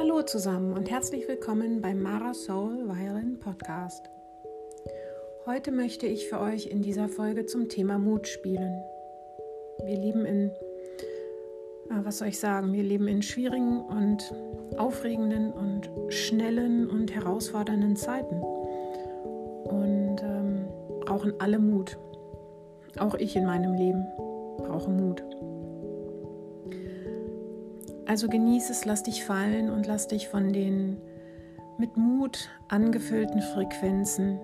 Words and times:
Hallo 0.00 0.22
zusammen 0.22 0.72
und 0.72 0.90
herzlich 0.90 1.28
willkommen 1.28 1.82
beim 1.82 2.00
Mara 2.00 2.32
Soul 2.32 2.88
Violin 2.88 3.38
Podcast. 3.38 4.08
Heute 5.44 5.72
möchte 5.72 6.06
ich 6.06 6.26
für 6.26 6.40
euch 6.40 6.68
in 6.68 6.80
dieser 6.80 7.06
Folge 7.06 7.44
zum 7.44 7.68
Thema 7.68 7.98
Mut 7.98 8.26
spielen. 8.26 8.82
Wir 9.84 9.98
leben 9.98 10.24
in, 10.24 10.48
äh, 11.90 12.02
was 12.02 12.16
soll 12.16 12.28
ich 12.28 12.40
sagen, 12.40 12.72
wir 12.72 12.82
leben 12.82 13.08
in 13.08 13.20
schwierigen 13.20 13.82
und 13.82 14.32
aufregenden 14.78 15.52
und 15.52 15.90
schnellen 16.08 16.88
und 16.88 17.14
herausfordernden 17.14 17.94
Zeiten 17.94 18.40
und 18.40 20.16
ähm, 20.22 20.66
brauchen 21.00 21.34
alle 21.40 21.58
Mut. 21.58 21.98
Auch 22.98 23.16
ich 23.16 23.36
in 23.36 23.44
meinem 23.44 23.74
Leben 23.74 24.06
brauche 24.56 24.90
Mut. 24.90 25.22
Also 28.10 28.28
genieße 28.28 28.72
es, 28.72 28.84
lass 28.86 29.04
dich 29.04 29.22
fallen 29.24 29.70
und 29.70 29.86
lass 29.86 30.08
dich 30.08 30.26
von 30.26 30.52
den 30.52 30.96
mit 31.78 31.96
Mut 31.96 32.48
angefüllten 32.66 33.40
Frequenzen 33.40 34.40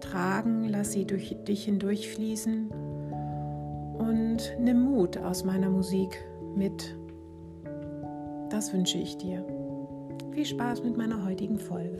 tragen, 0.00 0.64
lass 0.68 0.90
sie 0.90 1.04
durch 1.04 1.36
dich 1.46 1.66
hindurchfließen 1.66 2.68
und 3.96 4.56
nimm 4.58 4.80
Mut 4.80 5.18
aus 5.18 5.44
meiner 5.44 5.70
Musik 5.70 6.18
mit. 6.56 6.98
Das 8.50 8.72
wünsche 8.72 8.98
ich 8.98 9.16
dir. 9.16 9.46
Viel 10.32 10.44
Spaß 10.44 10.82
mit 10.82 10.96
meiner 10.96 11.24
heutigen 11.24 11.60
Folge. 11.60 11.98